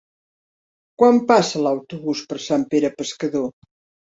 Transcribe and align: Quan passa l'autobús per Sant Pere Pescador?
Quan 1.03 1.19
passa 1.33 1.61
l'autobús 1.67 2.25
per 2.33 2.41
Sant 2.47 2.67
Pere 2.73 2.95
Pescador? 3.03 3.49